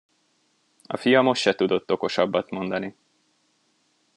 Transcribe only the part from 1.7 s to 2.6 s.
okosabbat